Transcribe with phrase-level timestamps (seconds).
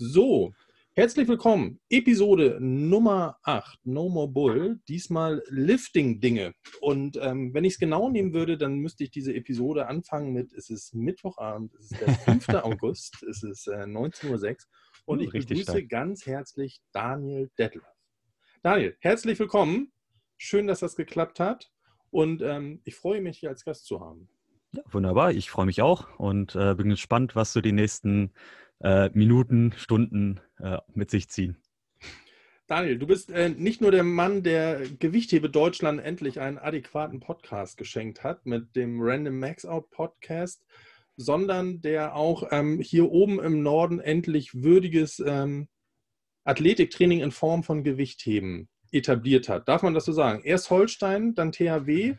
[0.00, 0.52] So,
[0.94, 1.80] herzlich willkommen.
[1.90, 4.78] Episode Nummer 8, No More Bull.
[4.86, 6.52] Diesmal Lifting-Dinge.
[6.80, 10.52] Und ähm, wenn ich es genau nehmen würde, dann müsste ich diese Episode anfangen mit,
[10.52, 12.48] es ist Mittwochabend, es ist der 5.
[12.62, 14.56] August, es ist äh, 19.06 Uhr
[15.06, 15.88] und ich Richtig begrüße stark.
[15.88, 17.82] ganz herzlich Daniel Detlef.
[18.62, 19.92] Daniel, herzlich willkommen.
[20.36, 21.72] Schön, dass das geklappt hat.
[22.10, 24.28] Und ähm, ich freue mich, hier als Gast zu haben.
[24.70, 25.32] Ja, wunderbar.
[25.32, 28.32] Ich freue mich auch und äh, bin gespannt, was du die nächsten
[28.80, 31.56] äh, Minuten, Stunden äh, mit sich ziehen.
[32.66, 37.78] Daniel, du bist äh, nicht nur der Mann, der Gewichthebe Deutschland endlich einen adäquaten Podcast
[37.78, 40.66] geschenkt hat mit dem Random Max Out Podcast,
[41.16, 45.68] sondern der auch ähm, hier oben im Norden endlich würdiges ähm,
[46.44, 49.66] Athletiktraining in Form von Gewichtheben etabliert hat.
[49.66, 50.42] Darf man das so sagen?
[50.44, 52.16] Erst Holstein, dann THW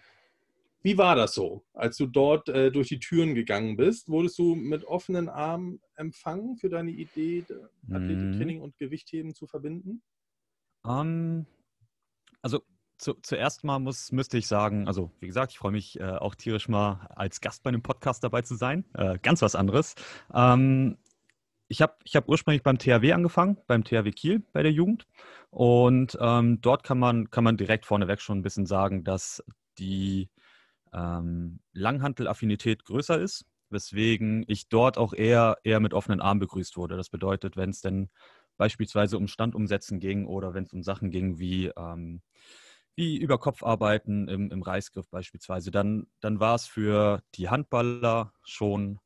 [0.81, 4.07] wie war das so, als du dort äh, durch die Türen gegangen bist?
[4.09, 7.43] Wurdest du mit offenen Armen empfangen für deine Idee,
[7.91, 8.63] Athletiktraining mhm.
[8.63, 10.01] und Gewichtheben zu verbinden?
[10.83, 11.45] Um, ähm,
[12.41, 12.61] also
[12.97, 16.35] zu, zuerst mal muss, müsste ich sagen, also wie gesagt, ich freue mich äh, auch
[16.35, 18.85] tierisch mal als Gast bei einem Podcast dabei zu sein.
[18.93, 19.95] Äh, ganz was anderes.
[20.33, 20.97] Ähm,
[21.67, 25.07] ich habe ich hab ursprünglich beim THW angefangen, beim THW Kiel bei der Jugend.
[25.49, 29.43] Und ähm, dort kann man, kann man direkt vorneweg schon ein bisschen sagen, dass
[29.77, 30.29] die
[30.93, 36.97] ähm, Langhantel-Affinität größer ist, weswegen ich dort auch eher, eher mit offenen Armen begrüßt wurde.
[36.97, 38.09] Das bedeutet, wenn es denn
[38.57, 42.21] beispielsweise um Standumsetzen ging oder wenn es um Sachen ging wie, ähm,
[42.95, 48.99] wie Überkopfarbeiten im, im Reißgriff beispielsweise, dann, dann war es für die Handballer schon,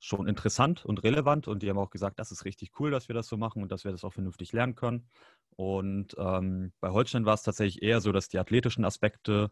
[0.00, 3.14] schon interessant und relevant und die haben auch gesagt, das ist richtig cool, dass wir
[3.14, 5.08] das so machen und dass wir das auch vernünftig lernen können.
[5.56, 9.50] Und ähm, bei Holstein war es tatsächlich eher so, dass die athletischen Aspekte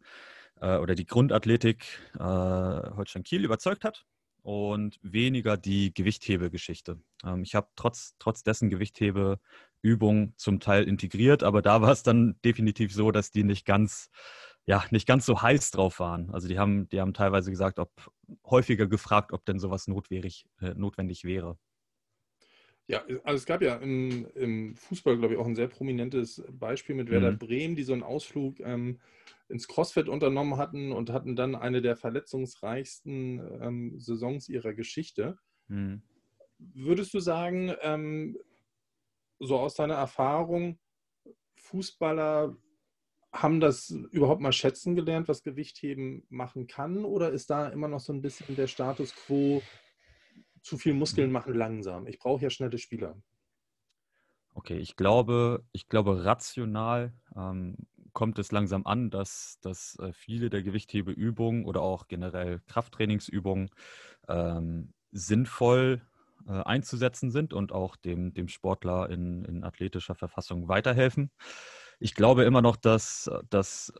[0.61, 4.05] äh, oder die Grundathletik äh, Holstein Kiel überzeugt hat
[4.43, 7.01] und weniger die Gewichthebegeschichte.
[7.25, 12.37] Ähm, ich habe trotz, trotz dessen Gewichthebeübungen zum Teil integriert, aber da war es dann
[12.45, 14.09] definitiv so, dass die nicht ganz,
[14.65, 16.31] ja, nicht ganz so heiß drauf waren.
[16.31, 17.91] Also die haben, die haben teilweise gesagt, ob
[18.45, 21.59] häufiger gefragt, ob denn sowas notwendig, äh, notwendig wäre.
[22.89, 26.95] Ja, also es gab ja im, im Fußball, glaube ich, auch ein sehr prominentes Beispiel
[26.95, 27.39] mit Werder mhm.
[27.39, 29.01] Bremen, die so einen Ausflug ähm,
[29.49, 35.37] ins CrossFit unternommen hatten und hatten dann eine der verletzungsreichsten ähm, Saisons ihrer Geschichte.
[35.67, 36.03] Mhm.
[36.59, 38.39] Würdest du sagen, ähm,
[39.41, 40.79] so aus deiner Erfahrung,
[41.57, 42.57] Fußballer
[43.33, 47.05] haben das überhaupt mal schätzen gelernt, was Gewichtheben machen kann?
[47.05, 49.63] Oder ist da immer noch so ein bisschen der Status quo,
[50.63, 52.07] zu viel Muskeln machen langsam.
[52.07, 53.17] Ich brauche ja schnelle Spieler.
[54.55, 57.77] Okay, ich glaube, ich glaube, rational ähm,
[58.15, 63.69] kommt es langsam an, dass, dass äh, viele der Gewichthebeübungen oder auch generell Krafttrainingsübungen
[64.29, 66.01] ähm, sinnvoll
[66.49, 71.31] äh, einzusetzen sind und auch dem, dem Sportler in, in athletischer Verfassung weiterhelfen.
[72.01, 73.93] Ich glaube immer noch, dass, dass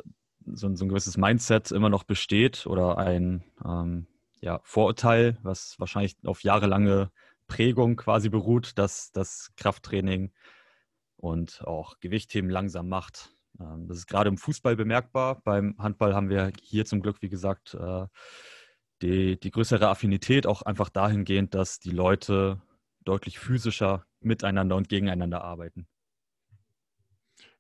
[0.47, 4.07] so, so ein gewisses Mindset immer noch besteht oder ein, ähm,
[4.47, 7.11] ja, Vorurteil, was wahrscheinlich auf jahrelange
[7.49, 10.33] Prägung quasi beruht, dass das Krafttraining
[11.17, 13.35] und auch Gewichtheben langsam macht.
[13.59, 15.43] Ähm, das ist gerade im Fußball bemerkbar.
[15.43, 18.07] Beim Handball haben wir hier zum Glück, wie gesagt, äh,
[19.03, 22.63] die, die größere Affinität auch einfach dahingehend, dass die Leute
[23.05, 25.89] deutlich physischer miteinander und gegeneinander arbeiten.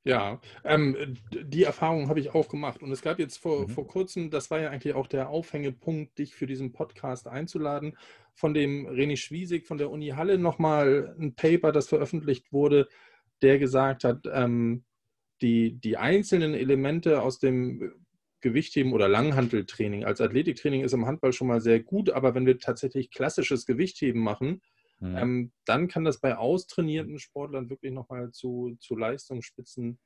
[0.06, 2.80] Ja, ähm, die Erfahrung habe ich auch gemacht.
[2.80, 3.68] Und es gab jetzt vor, mhm.
[3.70, 7.98] vor kurzem, das war ja eigentlich auch der Aufhängepunkt, dich für diesen Podcast einzuladen,
[8.32, 12.86] von dem René Schwiesig von der Uni Halle nochmal ein Paper, das veröffentlicht wurde,
[13.42, 14.84] der gesagt hat, ähm,
[15.42, 17.92] die, die einzelnen Elemente aus dem
[18.42, 22.60] Gewichtheben oder Langhanteltraining als Athletiktraining ist im Handball schon mal sehr gut, aber wenn wir
[22.60, 24.62] tatsächlich klassisches Gewichtheben machen,
[24.98, 25.16] Mhm.
[25.16, 29.98] Ähm, dann kann das bei austrainierten Sportlern wirklich nochmal zu, zu Leistungsspitzen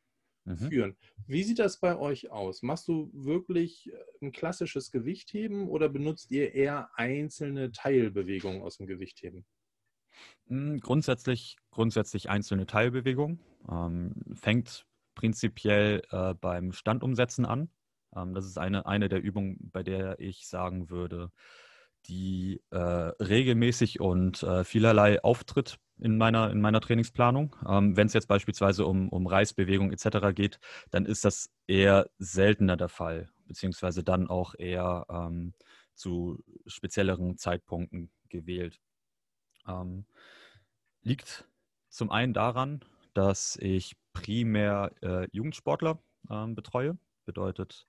[0.45, 0.57] mhm.
[0.57, 0.97] führen.
[1.27, 2.63] Wie sieht das bei euch aus?
[2.63, 8.87] Machst du wirklich äh, ein klassisches Gewichtheben oder benutzt ihr eher einzelne Teilbewegungen aus dem
[8.87, 9.45] Gewichtheben?
[10.48, 13.41] Hm, grundsätzlich, grundsätzlich einzelne Teilbewegungen.
[13.71, 17.71] Ähm, fängt prinzipiell äh, beim Standumsetzen an.
[18.15, 21.31] Ähm, das ist eine, eine der Übungen, bei der ich sagen würde,
[22.06, 27.54] die äh, regelmäßig und äh, vielerlei auftritt in meiner, in meiner Trainingsplanung.
[27.68, 30.34] Ähm, Wenn es jetzt beispielsweise um, um Reißbewegung etc.
[30.34, 30.58] geht,
[30.91, 35.54] dann ist das eher seltener der Fall, beziehungsweise dann auch eher ähm,
[35.94, 38.80] zu spezielleren Zeitpunkten gewählt.
[39.68, 40.06] Ähm,
[41.02, 41.47] liegt
[41.88, 46.98] zum einen daran, dass ich primär äh, Jugendsportler ähm, betreue.
[47.26, 47.86] Bedeutet,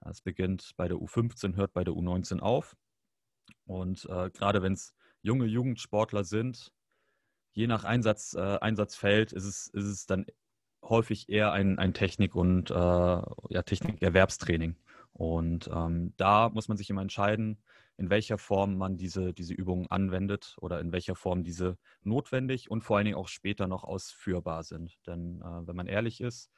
[0.00, 2.76] es beginnt bei der U15, hört bei der U19 auf.
[3.66, 6.72] Und äh, gerade wenn es junge Jugendsportler sind,
[7.52, 10.26] je nach Einsatz, äh, Einsatzfeld ist es, ist es dann
[10.82, 14.76] häufig eher ein, ein Technik- und äh, ja, Technikerwerbstraining.
[15.12, 17.62] Und ähm, da muss man sich immer entscheiden,
[17.98, 22.82] in welcher Form man diese, diese Übungen anwendet oder in welcher Form diese notwendig und
[22.82, 24.98] vor allen Dingen auch später noch ausführbar sind.
[25.06, 26.50] Denn äh, wenn man ehrlich ist,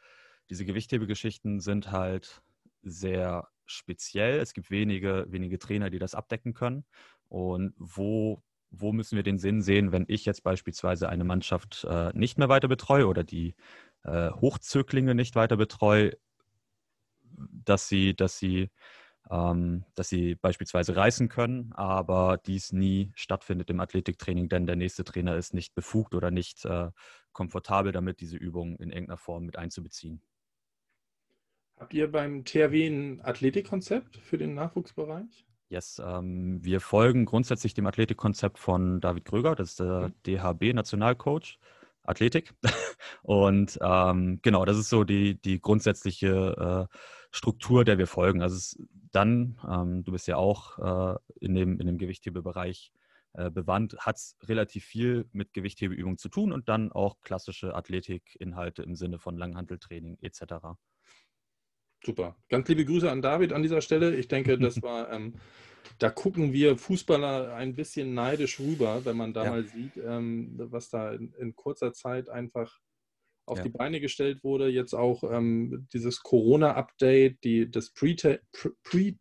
[0.50, 2.42] diese Gewichthebegeschichten sind halt
[2.82, 4.38] sehr speziell.
[4.38, 6.84] Es gibt wenige, wenige Trainer, die das abdecken können.
[7.28, 12.10] Und wo, wo müssen wir den Sinn sehen, wenn ich jetzt beispielsweise eine Mannschaft äh,
[12.14, 13.54] nicht mehr weiter betreue oder die
[14.04, 16.12] äh, Hochzöglinge nicht weiter betreue,
[17.64, 18.70] dass sie, dass sie
[19.30, 25.04] ähm, dass sie beispielsweise reißen können, aber dies nie stattfindet im Athletiktraining, denn der nächste
[25.04, 26.90] Trainer ist nicht befugt oder nicht äh,
[27.32, 30.20] komfortabel damit, diese Übung in irgendeiner Form mit einzubeziehen.
[31.84, 35.44] Habt ihr beim THW ein Athletikkonzept für den Nachwuchsbereich?
[35.68, 40.14] Yes, ähm, wir folgen grundsätzlich dem Athletikkonzept von David Kröger, das ist der mhm.
[40.26, 41.58] DHB-Nationalcoach.
[42.02, 42.54] Athletik.
[43.22, 46.96] Und ähm, genau, das ist so die, die grundsätzliche äh,
[47.30, 48.40] Struktur, der wir folgen.
[48.40, 48.78] Also es,
[49.12, 52.92] dann, ähm, du bist ja auch äh, in, dem, in dem Gewichthebebereich
[53.34, 58.82] äh, bewandt, hat es relativ viel mit Gewichthebeübungen zu tun und dann auch klassische Athletikinhalte
[58.82, 60.78] im Sinne von Langhanteltraining etc.
[62.04, 62.36] Super.
[62.48, 64.14] Ganz liebe Grüße an David an dieser Stelle.
[64.16, 65.34] Ich denke, das war, ähm,
[65.98, 69.50] da gucken wir Fußballer ein bisschen neidisch rüber, wenn man da ja.
[69.50, 72.80] mal sieht, ähm, was da in, in, kurzer Zeit einfach
[73.46, 73.64] auf ja.
[73.64, 74.68] die Beine gestellt wurde.
[74.68, 78.14] Jetzt auch ähm, dieses Corona-Update, die, das Pre,
[78.82, 79.14] Pre,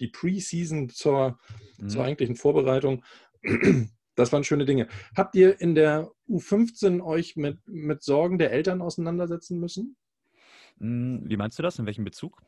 [0.00, 1.38] die Pre-Season zur,
[1.78, 1.88] mhm.
[1.88, 3.04] zur eigentlichen Vorbereitung.
[4.14, 4.88] Das waren schöne Dinge.
[5.16, 9.96] Habt ihr in der U15 euch mit, mit Sorgen der Eltern auseinandersetzen müssen?
[10.78, 11.78] Hm, wie meinst du das?
[11.78, 12.42] In welchem Bezug?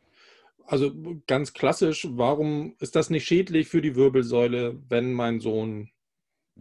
[0.67, 0.93] Also
[1.27, 5.91] ganz klassisch, warum ist das nicht schädlich für die Wirbelsäule, wenn mein Sohn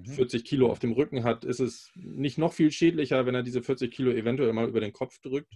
[0.04, 0.46] 40 mhm.
[0.46, 1.46] Kilo auf dem Rücken hat?
[1.46, 4.94] Ist es nicht noch viel schädlicher, wenn er diese 40 Kilo eventuell mal über den
[4.94, 5.54] Kopf drückt?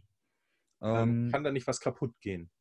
[0.82, 2.52] Ähm, ähm, kann da nicht was kaputt gehen?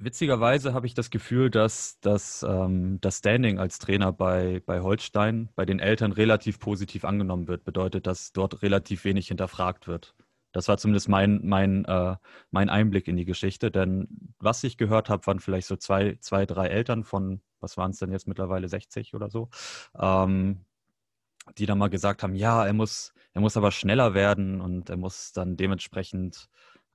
[0.00, 5.48] Witzigerweise habe ich das Gefühl, dass, dass ähm, das Standing als Trainer bei, bei Holstein
[5.56, 7.64] bei den Eltern relativ positiv angenommen wird.
[7.64, 10.14] Bedeutet, dass dort relativ wenig hinterfragt wird.
[10.52, 12.16] Das war zumindest mein, mein, äh,
[12.50, 13.70] mein Einblick in die Geschichte.
[13.70, 14.08] Denn
[14.38, 17.98] was ich gehört habe, waren vielleicht so zwei, zwei drei Eltern von, was waren es
[17.98, 19.50] denn jetzt mittlerweile, 60 oder so,
[19.98, 20.64] ähm,
[21.58, 24.96] die dann mal gesagt haben, ja, er muss, er muss aber schneller werden und er
[24.96, 26.48] muss dann dementsprechend,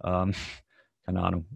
[0.04, 0.34] ähm,
[1.06, 1.48] keine Ahnung,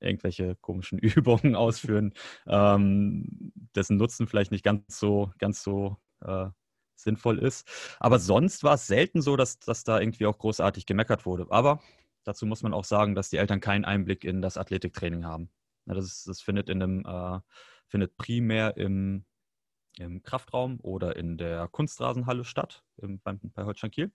[0.00, 2.12] irgendwelche komischen Übungen ausführen,
[2.46, 6.46] ähm, dessen Nutzen vielleicht nicht ganz so, ganz so äh,
[6.94, 7.66] sinnvoll ist.
[8.00, 11.46] Aber sonst war es selten so, dass, dass da irgendwie auch großartig gemeckert wurde.
[11.50, 11.80] Aber
[12.24, 15.50] dazu muss man auch sagen, dass die Eltern keinen Einblick in das Athletiktraining haben.
[15.86, 17.40] Das, ist, das findet, in einem, äh,
[17.88, 19.24] findet primär im,
[19.98, 24.12] im Kraftraum oder in der Kunstrasenhalle statt, im, bei, bei Holstein Kiel.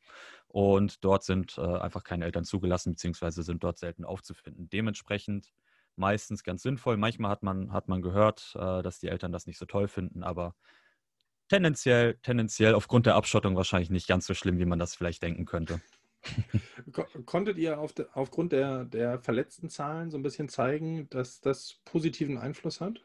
[0.48, 4.70] Und dort sind äh, einfach keine Eltern zugelassen, beziehungsweise sind dort selten aufzufinden.
[4.70, 5.54] Dementsprechend
[5.96, 6.98] meistens ganz sinnvoll.
[6.98, 10.24] Manchmal hat man, hat man gehört, äh, dass die Eltern das nicht so toll finden,
[10.24, 10.56] aber
[11.50, 15.46] tendenziell, tendenziell aufgrund der Abschottung wahrscheinlich nicht ganz so schlimm, wie man das vielleicht denken
[15.46, 15.82] könnte.
[17.26, 21.80] Konntet ihr auf de, aufgrund der, der verletzten Zahlen so ein bisschen zeigen, dass das
[21.86, 23.04] positiven Einfluss hat?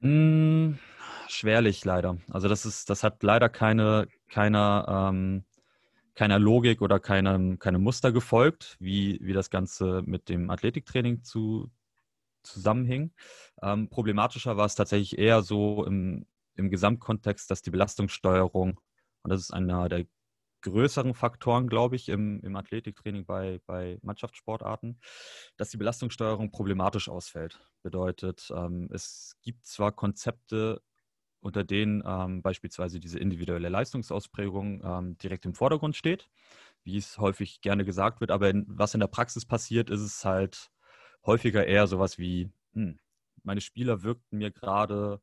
[0.00, 0.74] Mm,
[1.28, 2.18] schwerlich leider.
[2.30, 5.44] Also das ist, das hat leider keine, keine, ähm,
[6.14, 11.70] keiner Logik oder keinem, keine Muster gefolgt, wie, wie das Ganze mit dem Athletiktraining zu,
[12.42, 13.12] zusammenhing.
[13.62, 18.80] Ähm, problematischer war es tatsächlich eher so im, im Gesamtkontext, dass die Belastungssteuerung,
[19.22, 20.06] und das ist einer der
[20.62, 25.00] größeren Faktoren, glaube ich, im, im Athletiktraining bei, bei Mannschaftssportarten,
[25.56, 27.60] dass die Belastungssteuerung problematisch ausfällt.
[27.82, 30.80] Bedeutet, ähm, es gibt zwar Konzepte,
[31.40, 36.30] unter denen ähm, beispielsweise diese individuelle Leistungsausprägung ähm, direkt im Vordergrund steht,
[36.84, 40.24] wie es häufig gerne gesagt wird, aber in, was in der Praxis passiert, ist es
[40.24, 40.70] halt
[41.26, 42.98] häufiger eher sowas wie, hm,
[43.42, 45.20] meine Spieler wirkten mir gerade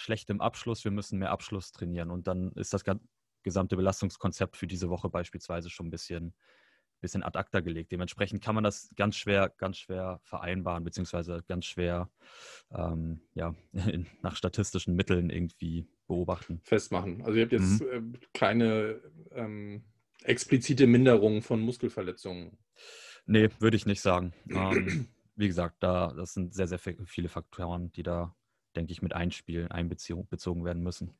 [0.00, 2.10] schlechtem Abschluss, wir müssen mehr Abschluss trainieren.
[2.10, 2.84] Und dann ist das
[3.42, 6.34] gesamte Belastungskonzept für diese Woche beispielsweise schon ein bisschen,
[7.00, 7.92] bisschen ad acta gelegt.
[7.92, 12.10] Dementsprechend kann man das ganz schwer, ganz schwer vereinbaren, beziehungsweise ganz schwer
[12.72, 13.54] ähm, ja,
[14.22, 16.60] nach statistischen Mitteln irgendwie beobachten.
[16.64, 17.22] Festmachen.
[17.22, 18.14] Also ihr habt jetzt mhm.
[18.14, 19.00] Äh, keine
[19.32, 19.84] ähm,
[20.24, 22.58] explizite Minderung von Muskelverletzungen.
[23.26, 24.32] Nee, würde ich nicht sagen.
[24.50, 28.34] ähm, wie gesagt, da, das sind sehr, sehr viele Faktoren, die da
[28.76, 31.14] denke ich, mit einspielen, einbezogen werden müssen.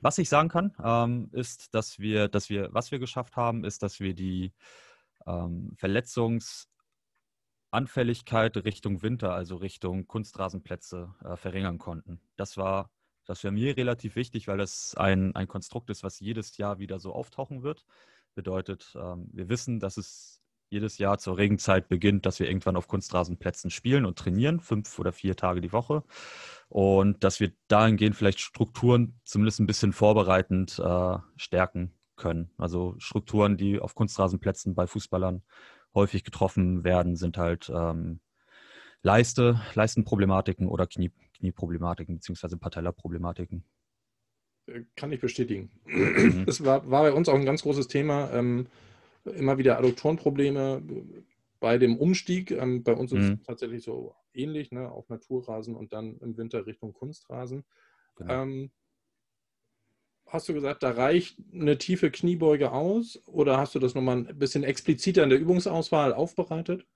[0.00, 3.82] Was ich sagen kann, ähm, ist, dass wir, dass wir, was wir geschafft haben, ist,
[3.82, 4.52] dass wir die
[5.26, 12.20] ähm, Verletzungsanfälligkeit Richtung Winter, also Richtung Kunstrasenplätze, äh, verringern konnten.
[12.36, 12.90] Das war
[13.26, 16.98] Das wäre mir relativ wichtig, weil das ein, ein Konstrukt ist, was jedes Jahr wieder
[16.98, 17.84] so auftauchen wird.
[18.34, 20.39] Bedeutet, ähm, wir wissen, dass es
[20.70, 25.12] jedes Jahr zur Regenzeit beginnt, dass wir irgendwann auf Kunstrasenplätzen spielen und trainieren, fünf oder
[25.12, 26.04] vier Tage die Woche.
[26.68, 32.50] Und dass wir dahingehend vielleicht Strukturen zumindest ein bisschen vorbereitend äh, stärken können.
[32.56, 35.42] Also Strukturen, die auf Kunstrasenplätzen bei Fußballern
[35.94, 38.20] häufig getroffen werden, sind halt ähm,
[39.02, 43.64] Leiste, Leistenproblematiken oder Knie, Knieproblematiken beziehungsweise Patella-Problematiken.
[44.66, 45.70] Äh, kann ich bestätigen.
[45.86, 46.44] Mhm.
[46.46, 48.30] Es war, war bei uns auch ein ganz großes Thema.
[48.32, 48.68] Ähm,
[49.24, 50.82] immer wieder Adduktorenprobleme
[51.60, 52.50] bei dem Umstieg.
[52.50, 53.38] Ähm, bei uns ist mhm.
[53.40, 57.64] es tatsächlich so ähnlich, ne, auf Naturrasen und dann im Winter Richtung Kunstrasen.
[58.16, 58.42] Genau.
[58.42, 58.70] Ähm,
[60.26, 64.38] hast du gesagt, da reicht eine tiefe Kniebeuge aus oder hast du das nochmal ein
[64.38, 66.86] bisschen expliziter in der Übungsauswahl aufbereitet?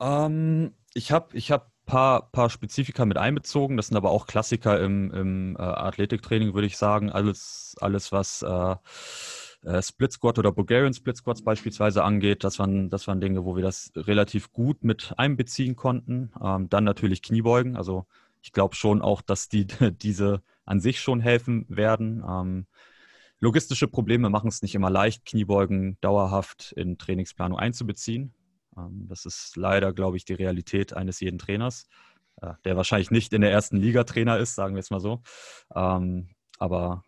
[0.00, 3.76] Ähm, ich habe ich hab paar, paar Spezifika mit einbezogen.
[3.76, 7.10] Das sind aber auch Klassiker im, im äh, Athletiktraining, würde ich sagen.
[7.10, 8.76] Alles, alles was äh,
[9.62, 13.56] äh, Split Squat oder Bulgarian Split Squats beispielsweise angeht, das waren, das waren Dinge, wo
[13.56, 16.32] wir das relativ gut mit einbeziehen konnten.
[16.42, 17.76] Ähm, dann natürlich Kniebeugen.
[17.76, 18.06] Also
[18.42, 19.66] ich glaube schon auch, dass die
[20.02, 22.24] diese an sich schon helfen werden.
[22.28, 22.66] Ähm,
[23.40, 28.34] logistische Probleme machen es nicht immer leicht, Kniebeugen dauerhaft in Trainingsplanung einzubeziehen.
[28.76, 31.88] Ähm, das ist leider, glaube ich, die Realität eines jeden Trainers,
[32.42, 35.22] äh, der wahrscheinlich nicht in der ersten Liga Trainer ist, sagen wir es mal so.
[35.74, 37.02] Ähm, aber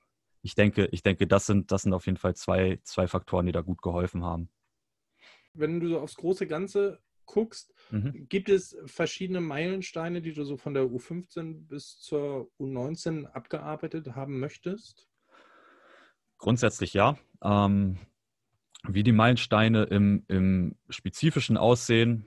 [0.49, 3.53] ich denke, ich denke, das sind, das sind auf jeden Fall zwei, zwei Faktoren, die
[3.53, 4.49] da gut geholfen haben.
[5.53, 8.27] Wenn du so aufs große Ganze guckst, mhm.
[8.31, 14.41] gibt es verschiedene Meilensteine, die du so von der U15 bis zur U19 abgearbeitet haben
[14.41, 15.07] möchtest?
[16.39, 17.19] Grundsätzlich ja.
[17.43, 17.99] Ähm,
[18.85, 22.25] wie die Meilensteine im, im Spezifischen aussehen,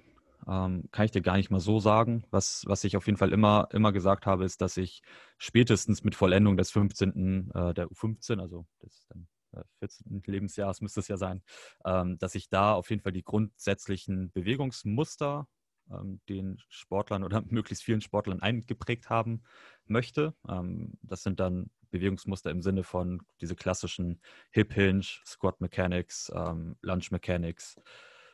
[0.47, 2.23] ähm, kann ich dir gar nicht mal so sagen.
[2.31, 5.01] Was, was ich auf jeden Fall immer, immer gesagt habe, ist, dass ich
[5.37, 7.51] spätestens mit Vollendung des 15.
[7.53, 10.23] Äh, der U15, also des äh, 14.
[10.25, 11.41] Lebensjahres müsste es ja sein,
[11.85, 15.47] ähm, dass ich da auf jeden Fall die grundsätzlichen Bewegungsmuster
[15.91, 19.43] ähm, den Sportlern oder möglichst vielen Sportlern eingeprägt haben
[19.85, 20.33] möchte.
[20.47, 24.21] Ähm, das sind dann Bewegungsmuster im Sinne von diese klassischen
[24.51, 27.75] Hip Hinge, Squat Mechanics, ähm, Lunge Mechanics,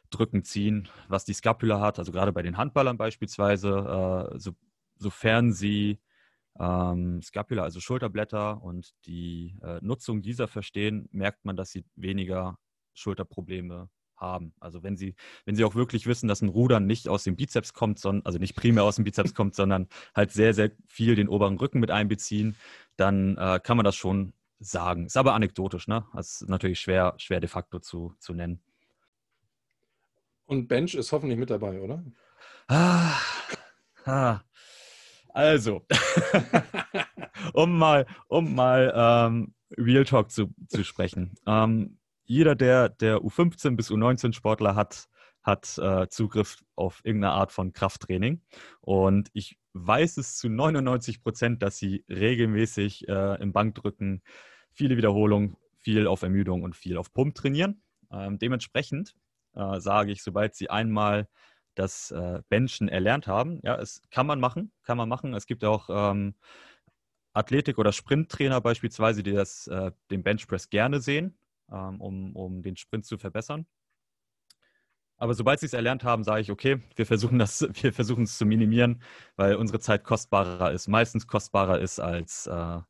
[0.09, 4.51] Drücken, Ziehen, was die Scapula hat, also gerade bei den Handballern beispielsweise, äh, so,
[4.97, 5.99] sofern sie
[6.59, 12.57] ähm, Scapula, also Schulterblätter und die äh, Nutzung dieser verstehen, merkt man, dass sie weniger
[12.93, 14.53] Schulterprobleme haben.
[14.59, 17.73] Also wenn sie, wenn sie auch wirklich wissen, dass ein Rudern nicht aus dem Bizeps
[17.73, 21.29] kommt, sondern, also nicht primär aus dem Bizeps kommt, sondern halt sehr, sehr viel den
[21.29, 22.55] oberen Rücken mit einbeziehen,
[22.95, 25.05] dann äh, kann man das schon sagen.
[25.05, 26.05] Ist aber anekdotisch, ne?
[26.13, 28.59] Das ist natürlich schwer, schwer de facto zu, zu nennen.
[30.47, 32.03] Und Bench ist hoffentlich mit dabei, oder?
[32.67, 33.19] Ah,
[34.05, 34.39] ah.
[35.33, 35.85] Also,
[37.53, 41.35] um mal, um mal ähm, Real Talk zu, zu sprechen.
[41.45, 45.09] Ähm, jeder, der, der U15 bis U19 Sportler hat,
[45.43, 48.41] hat äh, Zugriff auf irgendeine Art von Krafttraining.
[48.81, 54.23] Und ich weiß es zu 99 Prozent, dass sie regelmäßig äh, im Bankdrücken
[54.71, 57.81] viele Wiederholungen, viel auf Ermüdung und viel auf Pump trainieren.
[58.11, 59.15] Ähm, dementsprechend
[59.55, 61.27] äh, sage ich, sobald sie einmal
[61.75, 65.33] das äh, Benchen erlernt haben, ja, es kann man machen, kann man machen.
[65.33, 66.35] Es gibt auch ähm,
[67.33, 71.37] Athletik- oder Sprinttrainer beispielsweise, die das, äh, den Benchpress gerne sehen
[71.71, 73.65] ähm, um, um den Sprint zu verbessern.
[75.19, 78.37] Aber sobald sie es erlernt haben, sage ich, okay, wir versuchen das, wir versuchen es
[78.37, 79.01] zu minimieren,
[79.35, 82.81] weil unsere Zeit kostbarer ist, meistens kostbarer ist als, äh,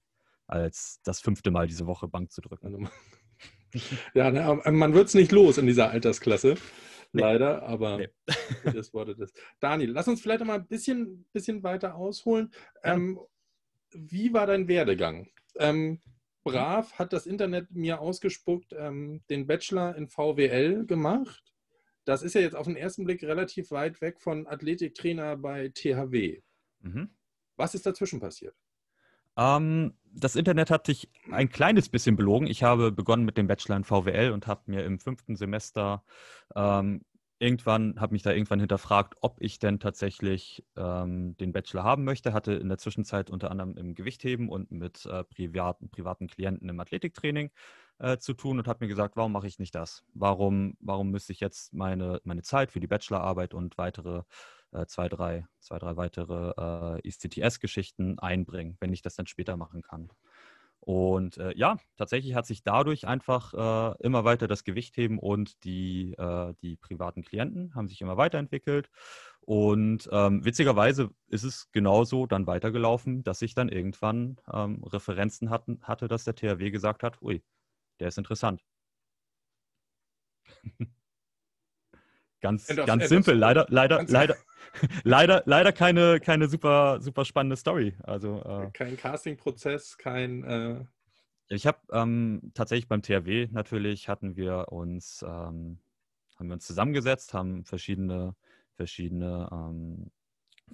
[0.48, 2.90] als das fünfte Mal diese Woche Bank zu drücken.
[4.14, 6.56] Ja, ne, man wird es nicht los in dieser Altersklasse.
[7.14, 7.22] Nee.
[7.22, 8.10] Leider, aber nee.
[8.64, 9.32] das wurde das.
[9.60, 12.52] Daniel, lass uns vielleicht mal ein bisschen, bisschen weiter ausholen.
[12.84, 12.96] Ja.
[12.96, 13.20] Ähm,
[13.94, 15.30] wie war dein Werdegang?
[15.58, 16.02] Ähm,
[16.44, 21.44] brav hat das Internet mir ausgespuckt, ähm, den Bachelor in VWL gemacht.
[22.06, 26.42] Das ist ja jetzt auf den ersten Blick relativ weit weg von Athletiktrainer bei THW.
[26.80, 27.10] Mhm.
[27.56, 28.56] Was ist dazwischen passiert?
[29.38, 32.48] Ähm, das Internet hat dich ein kleines bisschen belogen.
[32.48, 36.04] Ich habe begonnen mit dem Bachelor in VWL und habe mir im fünften Semester
[36.56, 37.02] ähm,
[37.40, 42.34] irgendwann, habe mich da irgendwann hinterfragt, ob ich denn tatsächlich ähm, den Bachelor haben möchte.
[42.34, 46.80] Hatte in der Zwischenzeit unter anderem im Gewichtheben und mit äh, privaten, privaten Klienten im
[46.80, 47.52] Athletiktraining
[48.00, 50.04] äh, zu tun und habe mir gesagt, warum mache ich nicht das?
[50.14, 54.24] Warum, warum müsste ich jetzt meine, meine Zeit für die Bachelorarbeit und weitere
[54.88, 60.10] zwei, drei, zwei, drei weitere äh, ICTS-Geschichten einbringen, wenn ich das dann später machen kann?
[60.88, 66.14] Und äh, ja, tatsächlich hat sich dadurch einfach äh, immer weiter das Gewichtheben und die,
[66.14, 68.90] äh, die privaten Klienten haben sich immer weiterentwickelt.
[69.42, 75.80] Und ähm, witzigerweise ist es genauso dann weitergelaufen, dass ich dann irgendwann ähm, Referenzen hatten,
[75.84, 77.44] hatte, dass der THW gesagt hat, ui,
[78.00, 78.64] der ist interessant.
[82.42, 83.38] ganz ganz simpel.
[83.38, 84.38] Leider, leider, leider,
[85.04, 87.96] leider, leider keine, keine super, super spannende Story.
[88.04, 90.44] Also, äh, kein Casting-Prozess, kein.
[90.44, 90.86] Äh
[91.50, 95.80] ich habe ähm, tatsächlich beim THW natürlich hatten wir uns, ähm,
[96.36, 98.36] haben wir uns zusammengesetzt, haben verschiedene,
[98.76, 100.12] verschiedene ähm,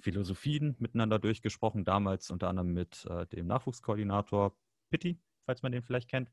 [0.00, 4.56] Philosophien miteinander durchgesprochen, damals unter anderem mit äh, dem Nachwuchskoordinator
[4.90, 6.30] Pitti, falls man den vielleicht kennt,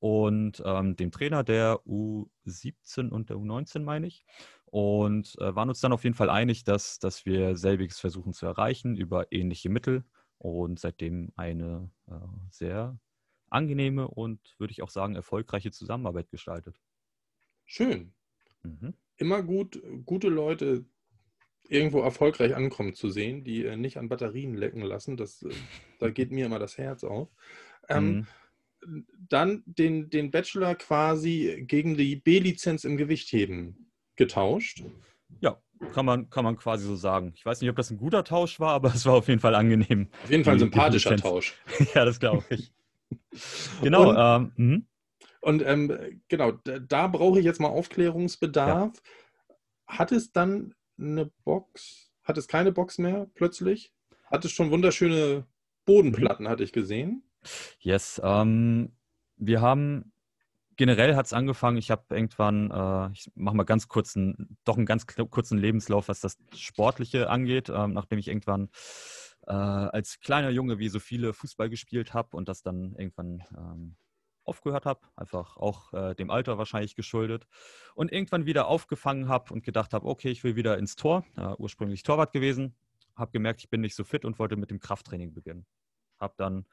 [0.00, 4.24] und ähm, dem Trainer der U17 und der U19, meine ich.
[4.70, 8.46] Und äh, waren uns dann auf jeden Fall einig, dass, dass wir selbiges versuchen zu
[8.46, 10.04] erreichen über ähnliche Mittel
[10.38, 12.14] und seitdem eine äh,
[12.50, 12.98] sehr
[13.48, 16.78] angenehme und würde ich auch sagen erfolgreiche Zusammenarbeit gestaltet.
[17.64, 18.12] Schön.
[18.62, 18.94] Mhm.
[19.16, 20.84] Immer gut, gute Leute
[21.68, 25.16] irgendwo erfolgreich ankommen zu sehen, die äh, nicht an Batterien lecken lassen.
[25.16, 25.50] Das, äh,
[25.98, 27.28] da geht mir immer das Herz auf.
[27.88, 28.26] Ähm, mhm
[29.28, 33.87] dann den, den Bachelor quasi gegen die B-Lizenz im Gewichtheben
[34.18, 34.84] getauscht.
[35.40, 35.58] Ja,
[35.94, 37.32] kann man, kann man quasi so sagen.
[37.34, 39.54] Ich weiß nicht, ob das ein guter Tausch war, aber es war auf jeden Fall
[39.54, 40.08] angenehm.
[40.24, 41.54] Auf jeden Fall ein sympathischer Tausch.
[41.94, 42.72] ja, das glaube ich.
[43.82, 44.10] genau.
[44.10, 44.86] Und, ähm, mhm.
[45.40, 48.92] und ähm, genau, da, brauche ich jetzt mal Aufklärungsbedarf.
[48.94, 49.54] Ja.
[49.86, 52.10] Hat es dann eine Box?
[52.22, 53.94] Hat es keine Box mehr plötzlich?
[54.26, 55.46] Hat es schon wunderschöne
[55.86, 57.22] Bodenplatten, hatte ich gesehen?
[57.80, 58.20] Yes.
[58.22, 58.92] Ähm,
[59.36, 60.12] wir haben
[60.78, 64.86] generell hat es angefangen, ich habe irgendwann, äh, ich mache mal ganz kurzen, doch einen
[64.86, 68.70] ganz kurzen Lebenslauf, was das Sportliche angeht, ähm, nachdem ich irgendwann
[69.46, 73.96] äh, als kleiner Junge wie so viele Fußball gespielt habe und das dann irgendwann ähm,
[74.44, 77.46] aufgehört habe, einfach auch äh, dem Alter wahrscheinlich geschuldet
[77.94, 81.54] und irgendwann wieder aufgefangen habe und gedacht habe, okay, ich will wieder ins Tor, äh,
[81.58, 82.76] ursprünglich Torwart gewesen,
[83.16, 85.66] habe gemerkt, ich bin nicht so fit und wollte mit dem Krafttraining beginnen.
[86.18, 86.66] Habe dann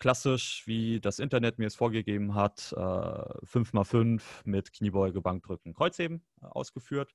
[0.00, 6.46] klassisch, wie das Internet mir es vorgegeben hat, 5x5 äh, mit Kniebeuge, Bankdrücken, Kreuzheben äh,
[6.46, 7.14] ausgeführt.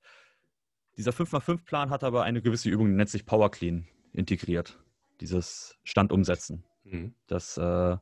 [0.95, 4.79] Dieser 5x5-Plan hat aber eine gewisse Übung, die nennt sich Power Clean, integriert.
[5.19, 6.63] Dieses Standumsetzen.
[6.83, 7.15] Mhm.
[7.27, 7.97] Das äh,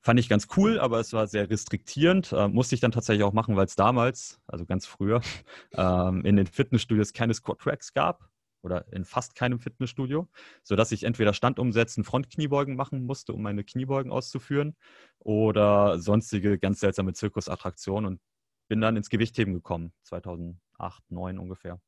[0.00, 2.32] fand ich ganz cool, aber es war sehr restriktierend.
[2.32, 5.20] Äh, musste ich dann tatsächlich auch machen, weil es damals, also ganz früher,
[5.74, 8.28] ähm, in den Fitnessstudios keine Squat-Tracks gab
[8.62, 10.28] oder in fast keinem Fitnessstudio,
[10.62, 14.76] sodass ich entweder Standumsetzen, Frontkniebeugen machen musste, um meine Kniebeugen auszuführen
[15.18, 18.20] oder sonstige ganz seltsame Zirkusattraktionen und
[18.68, 21.80] bin dann ins Gewichtheben gekommen, 2008, 2009 ungefähr.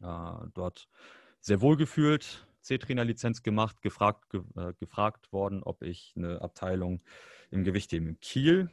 [0.00, 0.88] Äh, dort
[1.40, 7.02] sehr wohl gefühlt, C-Trainer-Lizenz gemacht, gefragt, ge äh, gefragt worden, ob ich eine Abteilung
[7.50, 8.70] im Gewichtheben in Kiel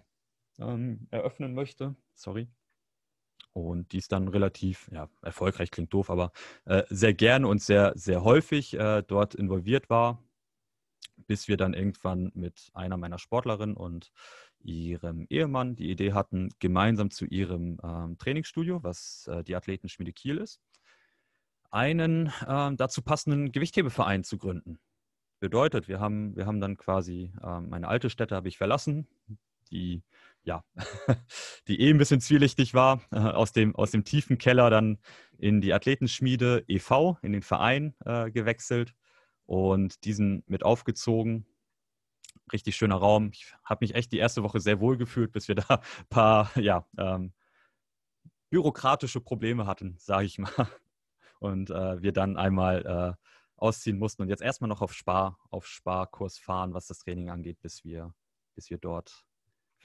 [0.59, 1.95] ähm, eröffnen möchte.
[2.13, 2.49] Sorry
[3.57, 6.31] und die ist dann relativ, ja, erfolgreich klingt doof, aber
[6.65, 10.23] äh, sehr gerne und sehr, sehr häufig äh, dort involviert war,
[11.27, 14.11] bis wir dann irgendwann mit einer meiner Sportlerinnen und
[14.59, 20.37] ihrem Ehemann die Idee hatten, gemeinsam zu ihrem ähm, Trainingsstudio, was äh, die Athletenschmiede Kiel
[20.37, 20.61] ist,
[21.71, 24.79] einen ähm, dazu passenden Gewichthebeverein zu gründen.
[25.39, 29.07] Bedeutet, wir haben, wir haben dann quasi ähm, meine alte Stätte habe ich verlassen,
[29.69, 30.03] die
[30.47, 30.63] ja,
[31.67, 34.97] die eh ein bisschen zwielichtig war, äh, aus, dem, aus dem tiefen Keller dann
[35.37, 38.95] in die Athletenschmiede e.V., in den Verein äh, gewechselt
[39.45, 41.45] und diesen mit aufgezogen.
[42.53, 43.31] Richtig schöner Raum.
[43.33, 46.57] Ich habe mich echt die erste Woche sehr wohl gefühlt, bis wir da ein paar
[46.57, 47.33] ja, ähm,
[48.49, 50.69] bürokratische Probleme hatten, sage ich mal.
[51.39, 53.23] Und äh, wir dann einmal äh,
[53.57, 57.59] ausziehen mussten und jetzt erstmal noch auf Spar, auf Sparkurs fahren, was das Training angeht,
[57.61, 58.13] bis wir,
[58.55, 59.26] bis wir dort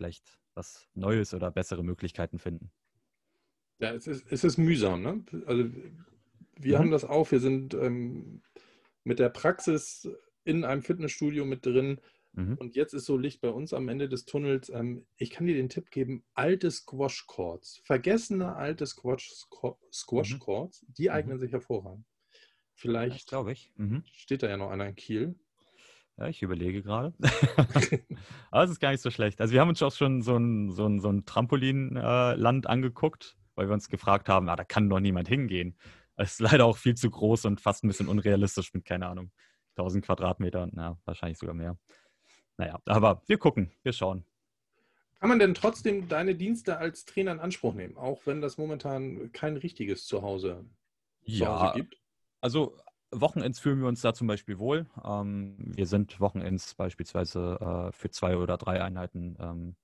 [0.02, 2.72] vielleicht was Neues oder bessere Möglichkeiten finden.
[3.78, 5.02] Ja, es ist, es ist mühsam.
[5.02, 5.24] Ne?
[5.46, 5.70] Also
[6.56, 6.78] wir mhm.
[6.80, 7.30] haben das auch.
[7.30, 8.42] Wir sind ähm,
[9.04, 10.08] mit der Praxis
[10.44, 12.00] in einem Fitnessstudio mit drin.
[12.32, 12.56] Mhm.
[12.58, 14.70] Und jetzt ist so Licht bei uns am Ende des Tunnels.
[14.70, 21.10] Ähm, ich kann dir den Tipp geben: alte Squash-Chords, vergessene alte Squash-Chords, die mhm.
[21.10, 22.04] eignen sich hervorragend.
[22.74, 23.72] Vielleicht glaube ich.
[23.76, 24.02] Mhm.
[24.06, 25.36] steht da ja noch einer in Kiel.
[26.18, 27.14] Ja, ich überlege gerade.
[28.50, 29.40] Aber es ist gar nicht so schlecht.
[29.40, 33.36] Also wir haben uns auch schon so ein, so ein, so ein Trampolinland äh, angeguckt,
[33.54, 35.76] weil wir uns gefragt haben, ah, da kann doch niemand hingehen.
[36.16, 39.32] Es ist leider auch viel zu groß und fast ein bisschen unrealistisch mit, keine Ahnung,
[39.76, 41.78] 1000 Quadratmetern, na, wahrscheinlich sogar mehr.
[42.58, 44.24] Naja, aber wir gucken, wir schauen.
[45.18, 49.32] Kann man denn trotzdem deine Dienste als Trainer in Anspruch nehmen, auch wenn das momentan
[49.32, 50.64] kein richtiges Zuhause,
[51.22, 51.96] ja, Zuhause gibt?
[52.40, 52.76] Also
[53.12, 54.86] Wochenends fühlen wir uns da zum Beispiel wohl.
[55.04, 59.76] Ähm, wir sind Wochenends beispielsweise äh, für zwei oder drei Einheiten ähm,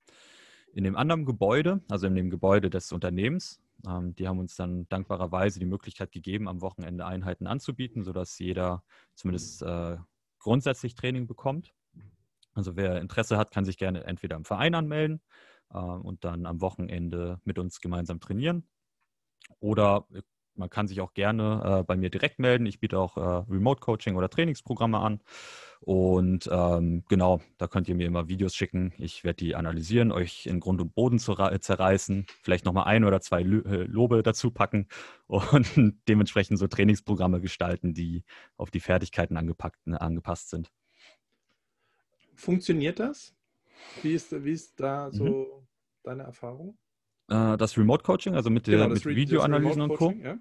[0.72, 4.88] in dem anderen Gebäude, also in dem Gebäude des Unternehmens, Ähm, die haben uns dann
[4.88, 8.82] dankbarerweise die Möglichkeit gegeben, am Wochenende Einheiten anzubieten, sodass jeder
[9.14, 9.96] zumindest äh,
[10.38, 11.72] grundsätzlich Training bekommt.
[12.54, 15.20] Also wer Interesse hat, kann sich gerne entweder im Verein anmelden
[15.70, 18.66] äh, und dann am Wochenende mit uns gemeinsam trainieren.
[19.60, 20.06] Oder
[20.58, 22.66] man kann sich auch gerne äh, bei mir direkt melden.
[22.66, 25.20] Ich biete auch äh, Remote-Coaching oder Trainingsprogramme an.
[25.80, 28.92] Und ähm, genau, da könnt ihr mir immer Videos schicken.
[28.98, 33.42] Ich werde die analysieren, euch in Grund und Boden zerreißen, vielleicht nochmal ein oder zwei
[33.42, 34.88] äh, Lobe dazu packen
[35.26, 38.24] und dementsprechend so Trainingsprogramme gestalten, die
[38.56, 40.72] auf die Fertigkeiten angepackt, ne, angepasst sind.
[42.34, 43.34] Funktioniert das?
[44.02, 45.66] Wie ist, wie ist da so mhm.
[46.02, 46.76] deine Erfahrung?
[47.28, 50.12] Äh, das Remote Coaching, also mit, der, genau, mit Videoanalysen und Co.
[50.12, 50.38] Ja?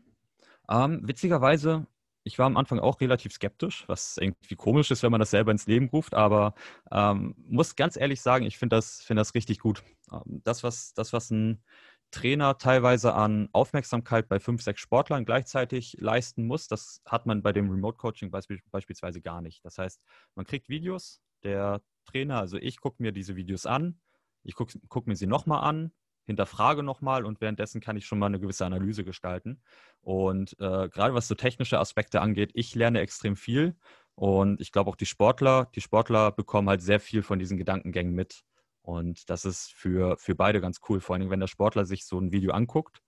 [0.69, 1.87] Ähm, witzigerweise,
[2.23, 5.51] ich war am Anfang auch relativ skeptisch, was irgendwie komisch ist, wenn man das selber
[5.51, 6.53] ins Leben ruft, aber
[6.91, 9.83] ähm, muss ganz ehrlich sagen, ich finde das, find das richtig gut.
[10.11, 11.63] Ähm, das, was, das, was ein
[12.11, 17.51] Trainer teilweise an Aufmerksamkeit bei fünf, sechs Sportlern gleichzeitig leisten muss, das hat man bei
[17.51, 19.63] dem Remote Coaching beisp beispielsweise gar nicht.
[19.65, 20.01] Das heißt,
[20.35, 23.99] man kriegt Videos, der Trainer, also ich gucke mir diese Videos an,
[24.43, 25.91] ich gucke guck mir sie nochmal an,
[26.27, 29.61] hinterfrage nochmal und währenddessen kann ich schon mal eine gewisse Analyse gestalten.
[30.01, 33.75] Und äh, gerade was so technische Aspekte angeht, ich lerne extrem viel
[34.15, 38.13] und ich glaube auch die Sportler, die Sportler bekommen halt sehr viel von diesen Gedankengängen
[38.13, 38.43] mit.
[38.81, 42.19] Und das ist für, für beide ganz cool, vor allem wenn der Sportler sich so
[42.19, 43.01] ein Video anguckt,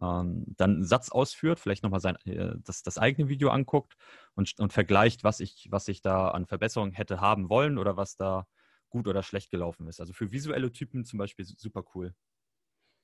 [0.00, 3.94] ähm, dann einen Satz ausführt, vielleicht nochmal sein, äh, das, das eigene Video anguckt
[4.34, 8.16] und, und vergleicht, was ich, was ich da an Verbesserungen hätte haben wollen oder was
[8.16, 8.46] da
[8.90, 10.00] gut oder schlecht gelaufen ist.
[10.00, 12.14] Also für visuelle Typen zum Beispiel super cool.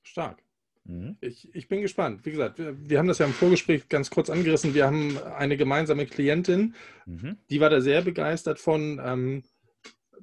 [0.03, 0.43] Stark.
[0.85, 1.17] Mhm.
[1.21, 2.25] Ich, ich bin gespannt.
[2.25, 4.73] Wie gesagt, wir, wir, haben das ja im Vorgespräch ganz kurz angerissen.
[4.73, 7.37] Wir haben eine gemeinsame Klientin, mhm.
[7.49, 8.99] die war da sehr begeistert von.
[9.03, 9.43] Ähm,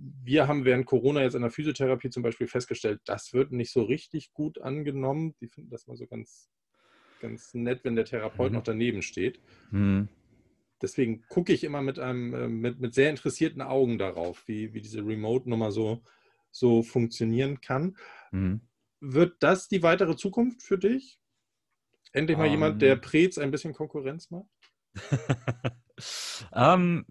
[0.01, 3.83] wir haben während Corona jetzt in der Physiotherapie zum Beispiel festgestellt, das wird nicht so
[3.83, 5.35] richtig gut angenommen.
[5.41, 6.49] Die finden das mal so ganz,
[7.21, 8.59] ganz nett, wenn der Therapeut mhm.
[8.59, 9.41] noch daneben steht.
[9.71, 10.09] Mhm.
[10.81, 14.81] Deswegen gucke ich immer mit, einem, äh, mit, mit sehr interessierten Augen darauf, wie, wie
[14.81, 16.03] diese Remote-Nummer so,
[16.53, 17.97] so funktionieren kann.
[19.01, 21.21] Wird das die weitere Zukunft für dich?
[22.13, 23.01] Endlich mal um, jemand, der ähm.
[23.01, 24.49] Prez ein bisschen Konkurrenz macht?
[26.51, 27.07] um, ähm,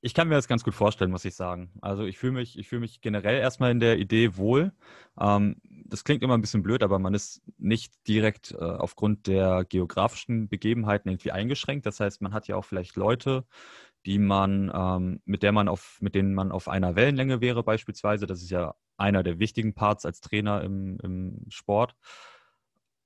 [0.00, 1.72] ich kann mir das ganz gut vorstellen, muss ich sagen.
[1.80, 4.72] Also ich fühle mich, ich mich generell erstmal in der Idee wohl.
[5.18, 9.64] Ähm, das klingt immer ein bisschen blöd, aber man ist nicht direkt äh, aufgrund der
[9.64, 11.84] geografischen Begebenheiten irgendwie eingeschränkt.
[11.84, 13.44] Das heißt, man hat ja auch vielleicht Leute,
[14.06, 18.26] die man, ähm, mit der man auf, mit denen man auf einer Wellenlänge wäre, beispielsweise.
[18.26, 21.94] Das ist ja einer der wichtigen Parts als Trainer im, im Sport.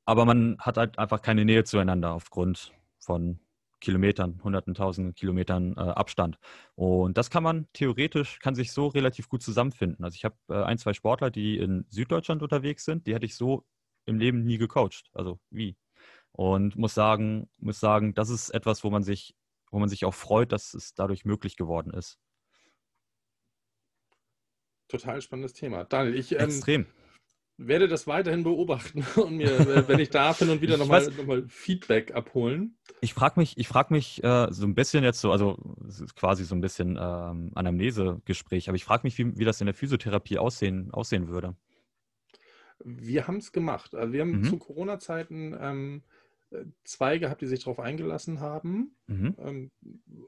[0.05, 3.39] Aber man hat halt einfach keine Nähe zueinander aufgrund von
[3.81, 6.39] Kilometern, hunderten, tausenden Kilometern äh, Abstand.
[6.77, 10.05] Und das kann man theoretisch, kann sich so relativ gut zusammenfinden.
[10.05, 13.37] Also ich habe äh, ein, zwei Sportler, die in Süddeutschland unterwegs sind, die hätte ich
[13.37, 13.65] so
[14.07, 15.11] im Leben nie gecoacht.
[15.15, 15.77] Also wie?
[16.31, 19.35] Und muss sagen, muss sagen, das ist etwas, wo man sich,
[19.71, 22.19] wo man sich auch freut, dass es dadurch möglich geworden ist.
[24.93, 25.85] Total spannendes Thema.
[25.85, 26.87] Daniel, ich ähm, Extrem.
[27.57, 31.49] werde das weiterhin beobachten und mir, äh, wenn ich darf, hin und wieder nochmal noch
[31.49, 32.77] Feedback abholen.
[33.01, 35.57] Ich frage mich, ich frage mich äh, so ein bisschen jetzt so, also
[35.89, 39.63] es ist quasi so ein bisschen ähm, Anamnesegespräch, aber ich frage mich, wie, wie das
[39.63, 41.57] in der Physiotherapie aussehen, aussehen würde.
[42.85, 43.95] Wir haben es gemacht.
[43.95, 44.45] Also wir haben mhm.
[44.45, 46.03] zu Corona-Zeiten ähm,
[46.85, 49.35] zwei gehabt, die sich darauf eingelassen haben, mhm.
[49.39, 49.71] ähm,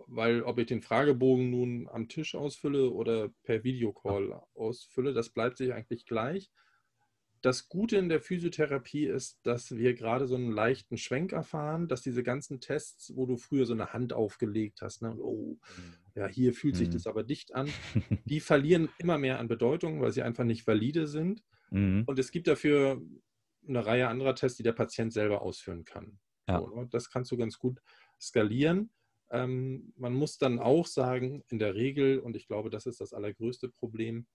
[0.07, 5.59] weil ob ich den Fragebogen nun am Tisch ausfülle oder per Videocall ausfülle, das bleibt
[5.59, 6.51] sich eigentlich gleich.
[7.41, 12.01] Das Gute in der Physiotherapie ist, dass wir gerade so einen leichten Schwenk erfahren, dass
[12.01, 15.95] diese ganzen Tests, wo du früher so eine Hand aufgelegt hast, ne, oh, mhm.
[16.15, 16.93] ja, hier fühlt sich mhm.
[16.93, 17.69] das aber dicht an,
[18.25, 21.43] die verlieren immer mehr an Bedeutung, weil sie einfach nicht valide sind.
[21.71, 22.05] Mhm.
[22.07, 23.03] Und es gibt dafür
[23.67, 26.19] eine Reihe anderer Tests, die der Patient selber ausführen kann.
[26.49, 26.61] Ja.
[26.61, 26.89] So, ne?
[26.91, 27.81] das kannst du ganz gut
[28.21, 28.91] skalieren.
[29.31, 33.13] Ähm, man muss dann auch sagen, in der Regel, und ich glaube, das ist das
[33.13, 34.27] allergrößte Problem,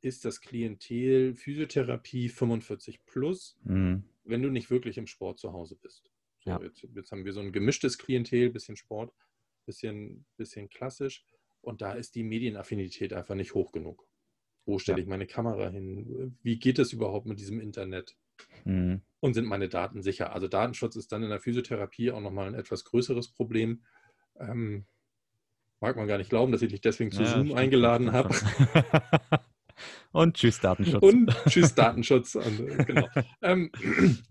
[0.00, 4.04] ist das Klientel Physiotherapie 45 plus, mhm.
[4.24, 6.10] wenn du nicht wirklich im Sport zu Hause bist.
[6.40, 6.62] So, ja.
[6.62, 9.12] jetzt, jetzt, haben wir so ein gemischtes Klientel, bisschen Sport,
[9.66, 11.24] bisschen, bisschen klassisch.
[11.60, 14.06] Und da ist die Medienaffinität einfach nicht hoch genug.
[14.64, 15.02] Wo stelle ja.
[15.02, 16.38] ich meine Kamera hin?
[16.42, 18.16] Wie geht es überhaupt mit diesem Internet?
[18.68, 19.00] Mhm.
[19.20, 20.32] Und sind meine Daten sicher?
[20.32, 23.82] Also Datenschutz ist dann in der Physiotherapie auch nochmal ein etwas größeres Problem.
[24.38, 24.84] Ähm,
[25.80, 28.28] mag man gar nicht glauben, dass ich dich deswegen zu ja, Zoom eingeladen habe.
[30.12, 31.02] Und tschüss Datenschutz.
[31.02, 32.34] Und tschüss Datenschutz.
[32.34, 33.08] Und, äh, genau.
[33.42, 33.70] ähm,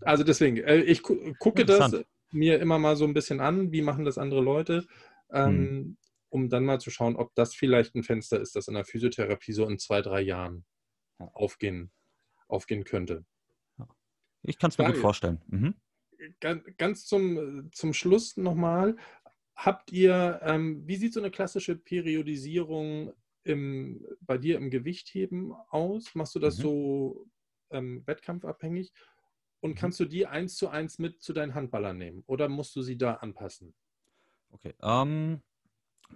[0.02, 1.96] also deswegen, äh, ich gu gucke das
[2.30, 4.86] mir immer mal so ein bisschen an, wie machen das andere Leute,
[5.32, 5.96] ähm, hm.
[6.28, 9.52] um dann mal zu schauen, ob das vielleicht ein Fenster ist, das in der Physiotherapie
[9.52, 10.64] so in zwei, drei Jahren
[11.18, 11.90] aufgehen,
[12.46, 13.24] aufgehen könnte.
[14.42, 15.40] Ich kann es mir gut vorstellen.
[15.48, 15.74] Mhm.
[16.76, 18.96] ganz zum, zum Schluss nochmal.
[19.54, 26.14] Habt ihr, ähm, wie sieht so eine klassische Periodisierung im, bei dir im Gewichtheben aus?
[26.14, 26.62] Machst du das mhm.
[26.62, 27.26] so
[27.70, 28.92] ähm, wettkampfabhängig?
[29.60, 29.74] Und mhm.
[29.74, 32.22] kannst du die eins zu eins mit zu deinen Handballern nehmen?
[32.26, 33.74] Oder musst du sie da anpassen?
[34.50, 34.74] Okay.
[34.80, 35.42] Ähm,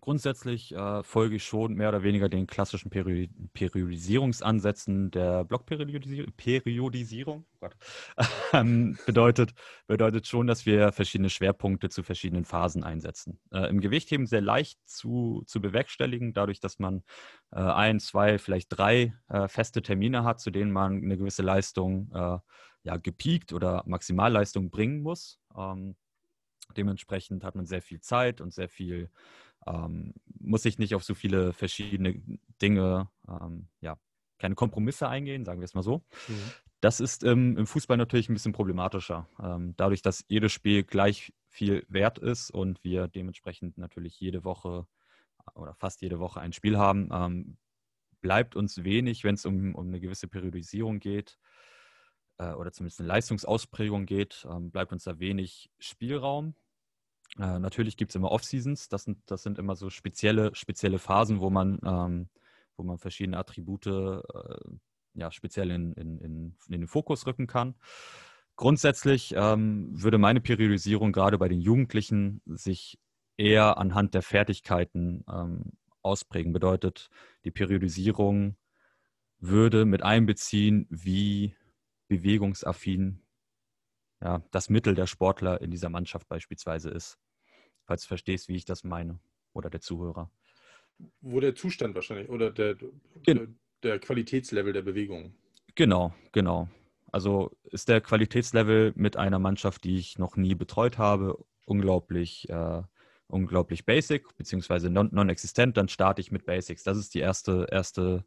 [0.01, 7.45] grundsätzlich äh, folge ich schon mehr oder weniger den klassischen Peri Periodisierungsansätzen der Blockperiodisierung.
[7.61, 7.69] Oh
[8.53, 9.53] ähm, bedeutet,
[9.87, 13.39] bedeutet schon, dass wir verschiedene Schwerpunkte zu verschiedenen Phasen einsetzen.
[13.53, 17.03] Äh, Im Gewichtheben sehr leicht zu, zu bewerkstelligen, dadurch, dass man
[17.53, 22.11] äh, ein, zwei, vielleicht drei äh, feste Termine hat, zu denen man eine gewisse Leistung
[22.13, 22.39] äh,
[22.85, 25.39] ja, gepiekt oder Maximalleistung bringen muss.
[25.57, 25.95] Ähm,
[26.77, 29.11] dementsprechend hat man sehr viel Zeit und sehr viel,
[29.67, 32.21] ähm, muss sich nicht auf so viele verschiedene
[32.61, 33.99] Dinge, ähm, ja,
[34.39, 36.05] keine Kompromisse eingehen, sagen wir es mal so.
[36.29, 36.53] Mhm.
[36.81, 39.29] Das ist ähm, im Fußball natürlich ein bisschen problematischer.
[39.41, 44.87] Ähm, dadurch, dass jedes Spiel gleich viel wert ist und wir dementsprechend natürlich jede Woche
[45.55, 47.57] oder fast jede Woche ein Spiel haben, ähm,
[48.21, 51.39] bleibt uns wenig, wenn es um, um eine gewisse Periodisierung geht,
[52.39, 56.55] äh, oder zumindest eine Leistungsausprägung geht, ähm, bleibt uns da wenig Spielraum.
[57.39, 61.41] Äh, natürlich gibt es immer Off-Seasons, das sind, das sind immer so spezielle, spezielle Phasen,
[61.41, 62.29] wo man, ähm,
[62.77, 64.21] wo man verschiedene Attribute äh,
[65.15, 67.75] ja, speziell in, in, in, in, den Fokus rücken kann.
[68.57, 72.99] Grundsätzlich ähm, würde meine Periodisierung gerade bei den Jugendlichen sich
[73.37, 76.53] eher anhand der Fertigkeiten ähm, ausprägen.
[76.53, 77.09] Bedeutet,
[77.45, 78.57] die Periodisierung
[79.39, 81.55] würde mit einbeziehen, wie
[82.09, 83.23] bewegungsaffin
[84.23, 87.19] ja, das Mittel der Sportler in dieser Mannschaft beispielsweise ist.
[87.85, 89.19] Falls du verstehst, wie ich das meine
[89.53, 90.31] oder der Zuhörer.
[91.21, 92.77] Wo der Zustand wahrscheinlich oder der,
[93.27, 93.49] der,
[93.83, 95.35] der Qualitätslevel der Bewegung.
[95.75, 96.69] Genau, genau.
[97.11, 102.83] Also ist der Qualitätslevel mit einer Mannschaft, die ich noch nie betreut habe, unglaublich, äh,
[103.27, 106.85] unglaublich basic, beziehungsweise non-existent, dann starte ich mit Basics.
[106.85, 108.25] Das ist die erste, erste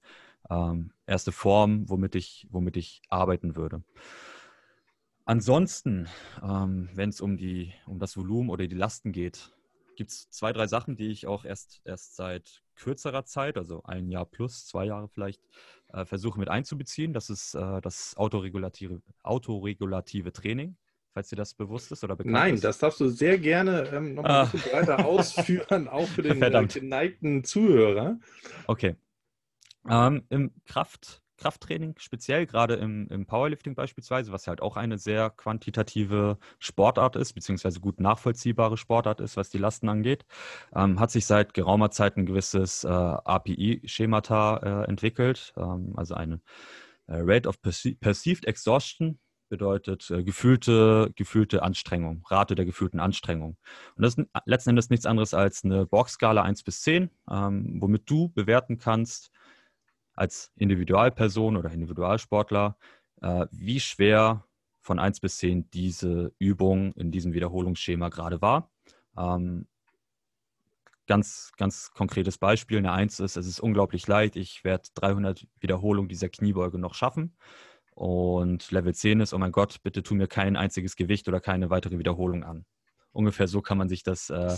[0.49, 3.83] ähm, erste Form, womit ich, womit ich arbeiten würde.
[5.25, 6.07] Ansonsten,
[6.43, 7.37] ähm, wenn es um,
[7.87, 9.51] um das Volumen oder die Lasten geht,
[9.95, 14.09] gibt es zwei, drei Sachen, die ich auch erst, erst seit kürzerer Zeit, also ein
[14.09, 15.41] Jahr plus, zwei Jahre vielleicht,
[15.93, 17.13] äh, versuche mit einzubeziehen.
[17.13, 20.77] Das ist äh, das autoregulative, autoregulative Training
[21.15, 22.63] falls dir das bewusst ist oder bekannt Nein, ist.
[22.65, 26.67] das darfst du sehr gerne ähm, noch ein bisschen breiter ausführen, auch für den äh,
[26.67, 28.19] geneigten Zuhörer.
[28.67, 28.97] Okay.
[29.89, 35.29] Ähm, Im Kraft, Krafttraining, speziell gerade im, im Powerlifting beispielsweise, was halt auch eine sehr
[35.29, 40.25] quantitative Sportart ist, beziehungsweise gut nachvollziehbare Sportart ist, was die Lasten angeht,
[40.75, 46.41] ähm, hat sich seit geraumer Zeit ein gewisses äh, API-Schemata äh, entwickelt, ähm, also eine
[47.07, 49.19] äh, Rate of Perceived Exhaustion
[49.49, 53.57] bedeutet äh, gefühlte, gefühlte Anstrengung, Rate der gefühlten Anstrengung.
[53.95, 58.09] Und das ist letzten Endes nichts anderes als eine Borg-Skala 1 bis 10, ähm, womit
[58.09, 59.31] du bewerten kannst,
[60.15, 62.77] als Individualperson oder Individualsportler,
[63.21, 64.45] äh, wie schwer
[64.81, 68.71] von 1 bis 10 diese Übung in diesem Wiederholungsschema gerade war.
[69.17, 69.67] Ähm,
[71.07, 72.77] ganz, ganz konkretes Beispiel.
[72.77, 77.35] Eine 1 ist, es ist unglaublich leicht, ich werde 300 Wiederholungen dieser Kniebeuge noch schaffen.
[77.95, 81.69] Und Level 10 ist, oh mein Gott, bitte tu mir kein einziges Gewicht oder keine
[81.69, 82.65] weitere Wiederholung an.
[83.11, 84.55] Ungefähr so kann man sich das äh,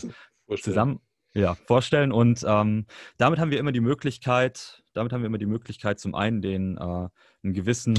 [0.60, 1.00] zusammen,
[1.34, 2.12] ja, vorstellen.
[2.12, 2.86] Und ähm,
[3.18, 6.78] damit haben wir immer die Möglichkeit, damit haben wir immer die Möglichkeit, zum einen den
[6.78, 7.10] äh,
[7.44, 7.96] einen gewissen,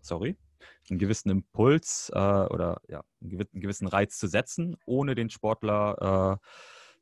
[0.00, 0.36] sorry,
[0.90, 6.46] einen gewissen Impuls äh, oder ja, einen gewissen Reiz zu setzen, ohne den Sportler äh,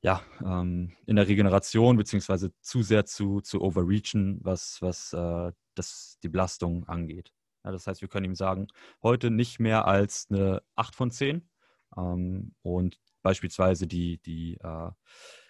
[0.02, 6.18] ja, ähm, in der Regeneration beziehungsweise zu sehr zu, zu overreachen, was, was äh, das,
[6.22, 7.32] die Belastung angeht.
[7.64, 8.68] Ja, das heißt, wir können ihm sagen,
[9.02, 11.48] heute nicht mehr als eine 8 von 10
[11.96, 14.90] ähm, und beispielsweise die, die äh,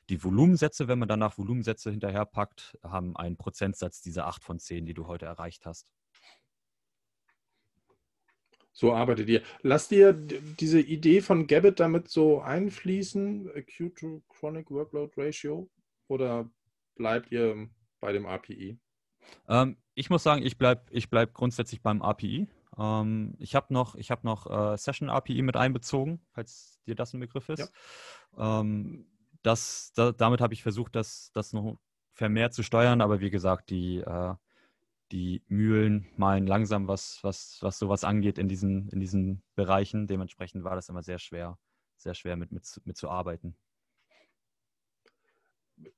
[0.08, 4.94] die Volumensätze, wenn man danach Volumensätze hinterherpackt, haben einen Prozentsatz dieser 8 von 10, die
[4.94, 5.88] du heute erreicht hast.
[8.72, 9.42] So arbeitet ihr.
[9.62, 15.70] Lasst ihr diese Idee von Gabbett damit so einfließen, Acute to Chronic Workload Ratio,
[16.08, 16.50] oder
[16.94, 17.68] bleibt ihr
[18.00, 18.78] bei dem API?
[19.48, 22.48] Ähm, ich muss sagen, ich bleibe ich bleib grundsätzlich beim API.
[22.78, 27.14] Ähm, ich habe noch, ich hab noch äh, Session API mit einbezogen, falls dir das
[27.14, 27.72] ein Begriff ist.
[28.36, 28.60] Ja.
[28.60, 29.06] Ähm,
[29.46, 31.78] das, da, damit habe ich versucht, das, das noch
[32.12, 34.34] vermehrt zu steuern, aber wie gesagt, die, äh,
[35.12, 40.08] die Mühlen malen langsam, was, was, was sowas angeht in diesen, in diesen Bereichen.
[40.08, 41.58] Dementsprechend war das immer sehr schwer,
[41.96, 43.56] sehr schwer mit, mit, mit zu arbeiten.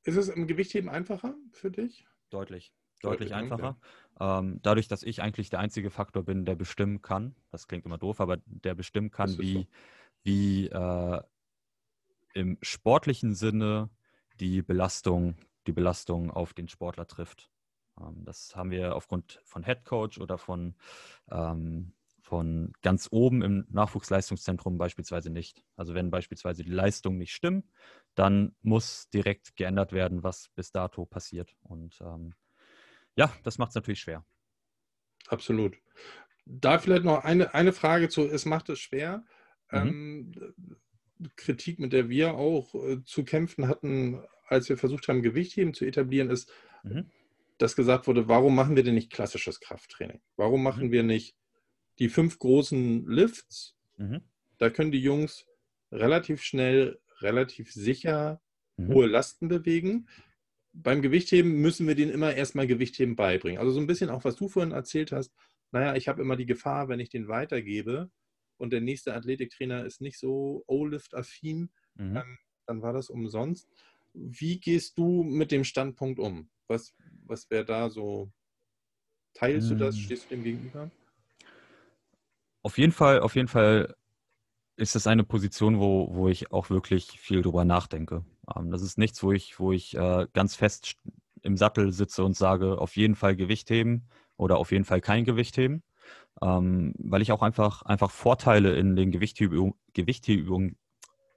[0.02, 2.06] Ist es im Gewichtheben einfacher für dich?
[2.28, 2.74] Deutlich.
[3.00, 3.78] Deutlich, Deutlich einfacher.
[4.20, 7.96] Ähm, dadurch, dass ich eigentlich der einzige Faktor bin, der bestimmen kann, das klingt immer
[7.96, 9.66] doof, aber der bestimmen kann, wie, so
[10.24, 11.22] wie äh,
[12.34, 13.90] im sportlichen Sinne
[14.40, 15.36] die Belastung,
[15.66, 17.50] die Belastung auf den Sportler trifft.
[18.00, 20.74] Ähm, das haben wir aufgrund von Head Coach oder von,
[21.30, 25.64] ähm, von ganz oben im Nachwuchsleistungszentrum beispielsweise nicht.
[25.76, 27.70] Also wenn beispielsweise die Leistungen nicht stimmen,
[28.14, 31.56] dann muss direkt geändert werden, was bis dato passiert.
[31.62, 32.34] Und ähm,
[33.16, 34.24] ja, das macht es natürlich schwer.
[35.28, 35.76] Absolut.
[36.44, 39.24] Da vielleicht noch eine, eine Frage zu, es macht es schwer.
[39.70, 40.32] Mhm.
[40.34, 40.54] Ähm,
[41.36, 45.84] Kritik, mit der wir auch äh, zu kämpfen hatten, als wir versucht haben, Gewichtheben zu
[45.84, 46.50] etablieren, ist,
[46.82, 47.10] mhm.
[47.58, 50.20] dass gesagt wurde, warum machen wir denn nicht klassisches Krafttraining?
[50.36, 50.92] Warum machen mhm.
[50.92, 51.36] wir nicht
[51.98, 53.76] die fünf großen Lifts?
[53.96, 54.22] Mhm.
[54.58, 55.46] Da können die Jungs
[55.92, 58.40] relativ schnell, relativ sicher
[58.76, 58.94] mhm.
[58.94, 60.08] hohe Lasten bewegen.
[60.72, 63.58] Beim Gewichtheben müssen wir denen immer erstmal Gewichtheben beibringen.
[63.58, 65.32] Also so ein bisschen auch, was du vorhin erzählt hast,
[65.72, 68.10] naja, ich habe immer die Gefahr, wenn ich den weitergebe
[68.58, 72.16] und der nächste Athletiktrainer ist nicht so O-Lift-affin, mhm.
[72.16, 73.68] ähm, dann war das umsonst.
[74.12, 76.50] Wie gehst du mit dem Standpunkt um?
[76.66, 76.94] Was,
[77.24, 78.30] was wäre da so?
[79.34, 79.78] Teilst mhm.
[79.78, 79.96] du das?
[79.96, 80.02] Hm.
[80.02, 80.90] Stehst du dem gegenüber?
[82.62, 83.94] Auf jeden Fall, auf jeden Fall
[84.76, 88.24] ist das eine Position, wo, wo ich auch wirklich viel drüber nachdenke.
[88.54, 90.96] Ähm, das ist nichts, wo ich, wo ich äh, ganz fest
[91.42, 95.24] im Sattel sitze und sage, auf jeden Fall Gewicht heben oder auf jeden Fall kein
[95.24, 95.82] Gewicht heben,
[96.42, 100.76] ähm, weil ich auch einfach, einfach Vorteile in den Gewichthebeübungen, Gewichthebeübungen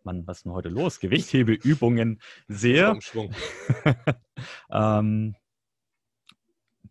[0.04, 1.00] Mann, was ist denn heute los?
[1.00, 2.98] Gewichthebeübungen sehe,
[4.72, 5.36] ähm,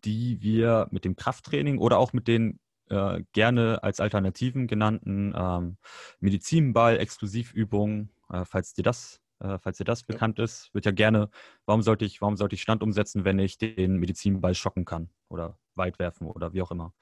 [0.05, 5.77] die wir mit dem Krafttraining oder auch mit den äh, gerne als Alternativen genannten ähm,
[6.19, 10.07] Medizinball, Exklusivübungen, äh, falls dir das äh, falls dir das ja.
[10.07, 11.29] bekannt ist, wird ja gerne,
[11.65, 15.57] warum sollte ich, warum sollte ich Stand umsetzen, wenn ich den Medizinball schocken kann oder
[15.75, 16.93] weit werfen oder wie auch immer.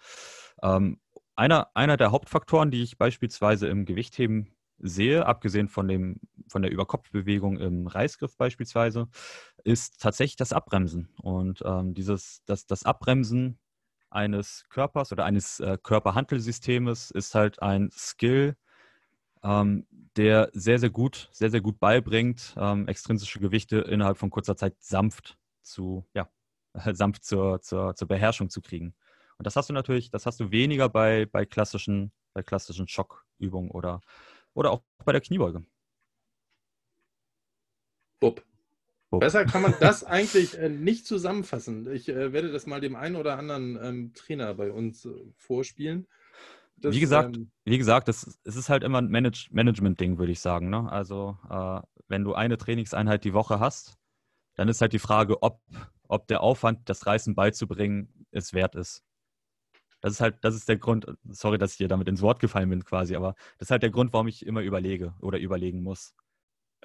[0.63, 0.99] Ähm,
[1.35, 6.71] einer, einer der Hauptfaktoren, die ich beispielsweise im Gewichtheben sehe, abgesehen von, dem, von der
[6.71, 9.07] Überkopfbewegung im Reißgriff beispielsweise,
[9.63, 11.09] ist tatsächlich das Abbremsen.
[11.21, 13.59] Und ähm, dieses, das, das Abbremsen
[14.09, 18.55] eines Körpers oder eines äh, Körperhantelsystems ist halt ein Skill,
[19.43, 24.57] ähm, der sehr, sehr gut, sehr, sehr gut beibringt, ähm, extrinsische Gewichte innerhalb von kurzer
[24.57, 26.29] Zeit sanft zu, ja,
[26.93, 28.95] sanft zur, zur, zur Beherrschung zu kriegen.
[29.39, 33.71] Und das hast du natürlich, das hast du weniger bei, bei klassischen, bei klassischen Schockübungen
[33.71, 34.01] oder,
[34.53, 35.63] oder auch bei der Kniebeuge.
[38.19, 38.43] Bub.
[39.09, 39.21] Bub.
[39.21, 41.89] Besser kann man das eigentlich äh, nicht zusammenfassen.
[41.93, 46.05] Ich äh, werde das mal dem einen oder anderen ähm, Trainer bei uns äh, vorspielen.
[46.75, 50.41] Das, wie gesagt, ähm, wie gesagt, es ist halt immer ein Manage Management-Ding, würde ich
[50.41, 50.69] sagen.
[50.69, 50.91] Ne?
[50.91, 53.97] Also äh, wenn du eine Trainingseinheit die Woche hast,
[54.55, 55.61] dann ist halt die Frage, ob,
[56.09, 59.05] ob der Aufwand, das Reißen beizubringen, es wert ist.
[60.01, 62.69] Das ist halt, das ist der Grund, sorry, dass ich dir damit ins Wort gefallen
[62.69, 66.15] bin quasi, aber das ist halt der Grund, warum ich immer überlege oder überlegen muss.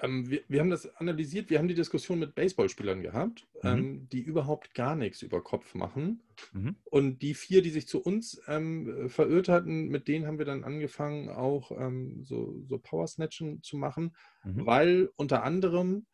[0.01, 3.69] Ähm, wir, wir, haben das analysiert, wir haben die Diskussion mit Baseballspielern gehabt, mhm.
[3.69, 6.21] ähm, die überhaupt gar nichts über Kopf machen.
[6.51, 6.75] Mhm.
[6.83, 10.65] Und die vier, die sich zu uns ähm, verirrt hatten, mit denen haben wir dann
[10.65, 14.65] angefangen, auch ähm, so, so Power-Snatchen zu machen, mhm.
[14.65, 16.05] weil unter anderem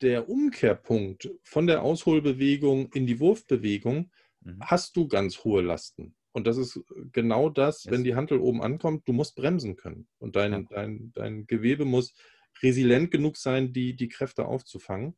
[0.00, 4.10] der Umkehrpunkt von der Ausholbewegung in die Wurfbewegung
[4.48, 4.60] mhm.
[4.60, 6.14] hast du ganz hohe Lasten.
[6.32, 6.80] Und das ist
[7.12, 7.92] genau das, yes.
[7.92, 10.06] wenn die Hantel oben ankommt, du musst bremsen können.
[10.18, 10.62] Und dein, ja.
[10.70, 12.14] dein, dein Gewebe muss
[12.62, 15.16] resilient genug sein, die, die Kräfte aufzufangen.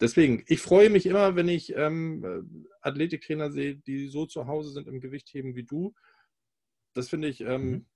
[0.00, 4.88] Deswegen, ich freue mich immer, wenn ich ähm, Athletiktrainer sehe, die so zu Hause sind
[4.88, 5.94] im Gewichtheben wie du.
[6.92, 7.86] Das finde ich, ähm, mhm.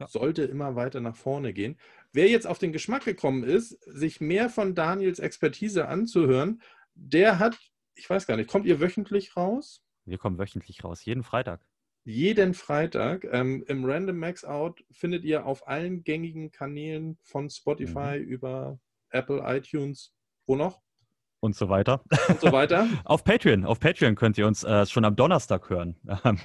[0.00, 0.08] ja.
[0.08, 1.78] sollte immer weiter nach vorne gehen.
[2.12, 6.60] Wer jetzt auf den Geschmack gekommen ist, sich mehr von Daniels Expertise anzuhören,
[6.94, 7.58] der hat,
[7.94, 9.82] ich weiß gar nicht, kommt ihr wöchentlich raus?
[10.04, 11.66] Wir kommen wöchentlich raus, jeden Freitag
[12.04, 13.24] jeden Freitag.
[13.32, 18.24] Ähm, Im Random Max Out findet ihr auf allen gängigen Kanälen von Spotify mhm.
[18.24, 18.78] über
[19.10, 20.14] Apple, iTunes,
[20.46, 20.82] wo noch?
[21.44, 22.02] Und so weiter.
[22.28, 22.88] Und so weiter.
[23.04, 23.66] auf Patreon.
[23.66, 25.94] Auf Patreon könnt ihr uns äh, schon am Donnerstag hören.
[26.02, 26.38] wir haben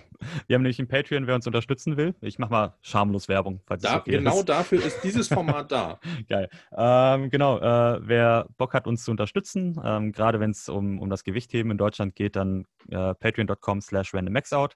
[0.50, 2.16] nämlich ein Patreon, wer uns unterstützen will.
[2.20, 3.62] Ich mache mal schamlos Werbung.
[3.66, 4.50] Falls da, okay genau ist.
[4.50, 6.02] dafür ist dieses Format da.
[6.28, 6.50] Geil.
[6.76, 7.60] Ähm, genau.
[7.60, 11.72] Äh, wer Bock hat, uns zu unterstützen, ähm, gerade wenn es um, um das Gewichtheben
[11.72, 14.72] in Deutschland geht, dann äh, patreon.com slash randommaxout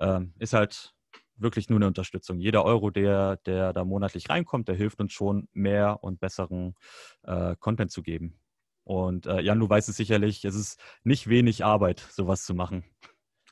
[0.00, 0.92] ähm, ist halt
[1.36, 2.40] wirklich nur eine Unterstützung.
[2.40, 6.74] Jeder Euro, der, der da monatlich reinkommt, der hilft uns schon, mehr und besseren
[7.22, 8.41] äh, Content zu geben.
[8.84, 12.84] Und äh, Jan, du weißt es sicherlich, es ist nicht wenig Arbeit, sowas zu machen.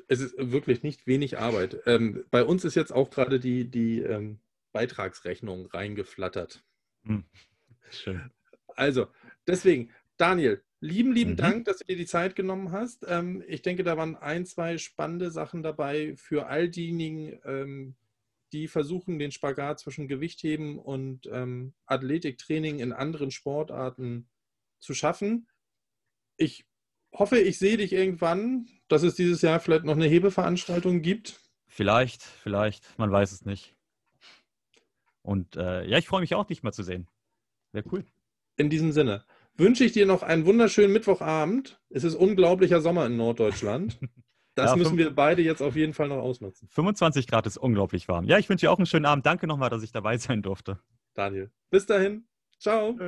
[0.09, 1.81] Es ist wirklich nicht wenig Arbeit.
[1.87, 4.41] Ähm, bei uns ist jetzt auch gerade die, die ähm,
[4.73, 6.65] Beitragsrechnung reingeflattert.
[7.05, 7.25] Hm.
[7.91, 8.31] Schön.
[8.75, 9.07] Also,
[9.47, 11.37] deswegen, Daniel, Lieben, lieben mhm.
[11.37, 13.05] Dank, dass du dir die Zeit genommen hast.
[13.07, 17.97] Ähm, ich denke, da waren ein, zwei spannende Sachen dabei für all diejenigen, ähm,
[18.53, 24.29] die versuchen, den Spagat zwischen Gewichtheben und ähm, Athletiktraining in anderen Sportarten
[24.81, 25.49] zu schaffen.
[26.37, 26.65] Ich
[27.13, 31.41] hoffe, ich sehe dich irgendwann, dass es dieses Jahr vielleicht noch eine Hebeveranstaltung gibt.
[31.69, 33.77] Vielleicht, vielleicht, man weiß es nicht.
[35.23, 37.07] Und äh, ja, ich freue mich auch, dich mal zu sehen.
[37.73, 38.05] Wäre cool.
[38.57, 39.25] In diesem Sinne
[39.57, 41.81] wünsche ich dir noch einen wunderschönen Mittwochabend.
[41.91, 43.99] Es ist unglaublicher Sommer in Norddeutschland.
[44.57, 46.69] Das ja, müssen wir beide jetzt auf jeden Fall noch ausnutzen.
[46.71, 48.25] 25 Grad ist unglaublich warm.
[48.25, 49.25] Ja, ich wünsche dir auch einen schönen Abend.
[49.25, 50.81] Danke nochmal, dass ich dabei sein durfte.
[51.15, 52.27] Daniel, bis dahin.
[52.59, 52.99] Ciao.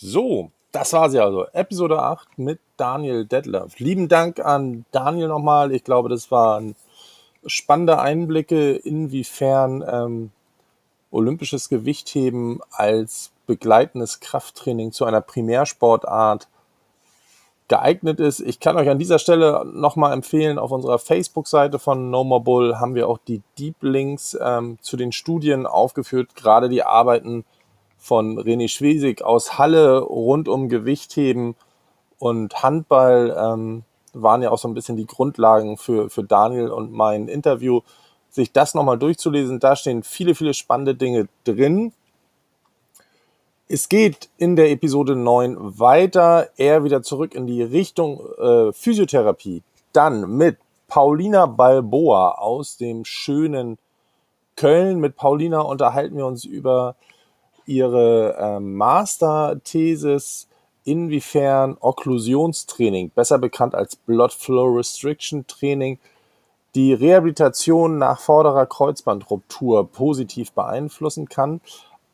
[0.00, 1.46] So, das war sie also.
[1.52, 3.80] Episode 8 mit Daniel Detlef.
[3.80, 5.72] Lieben Dank an Daniel nochmal.
[5.72, 6.76] Ich glaube, das waren
[7.44, 10.30] spannende Einblicke, inwiefern ähm,
[11.10, 16.46] olympisches Gewichtheben als begleitendes Krafttraining zu einer Primärsportart
[17.66, 18.38] geeignet ist.
[18.38, 22.76] Ich kann euch an dieser Stelle nochmal empfehlen, auf unserer Facebook-Seite von No More Bull
[22.76, 27.44] haben wir auch die Deep Links ähm, zu den Studien aufgeführt, gerade die Arbeiten
[27.98, 31.56] von René Schwesig aus Halle rund um Gewichtheben
[32.18, 33.82] und Handball ähm,
[34.12, 37.80] waren ja auch so ein bisschen die Grundlagen für, für Daniel und mein Interview.
[38.30, 41.92] Sich das nochmal durchzulesen, da stehen viele, viele spannende Dinge drin.
[43.68, 49.62] Es geht in der Episode 9 weiter, eher wieder zurück in die Richtung äh, Physiotherapie.
[49.92, 53.78] Dann mit Paulina Balboa aus dem schönen
[54.56, 55.00] Köln.
[55.00, 56.96] Mit Paulina unterhalten wir uns über
[57.68, 60.48] ihre äh, Masterthesis,
[60.84, 65.98] inwiefern Okklusionstraining, besser bekannt als Blood Flow Restriction Training,
[66.74, 71.60] die Rehabilitation nach vorderer Kreuzbandruptur positiv beeinflussen kann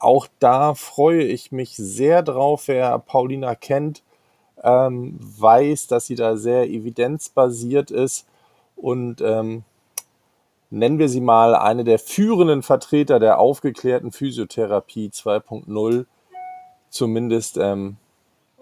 [0.04, 2.68] auch da freue ich mich sehr drauf.
[2.68, 4.02] Wer Paulina kennt,
[4.62, 8.26] ähm, weiß, dass sie da sehr evidenzbasiert ist
[8.76, 9.64] und ähm,
[10.70, 16.06] nennen wir sie mal eine der führenden Vertreter der aufgeklärten Physiotherapie 2.0,
[16.90, 17.96] zumindest ähm,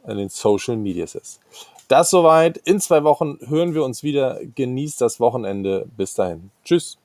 [0.07, 1.41] in den Social Medias ist.
[1.89, 2.57] Das soweit.
[2.59, 4.41] In zwei Wochen hören wir uns wieder.
[4.55, 5.87] Genießt das Wochenende.
[5.97, 6.51] Bis dahin.
[6.65, 6.97] Tschüss.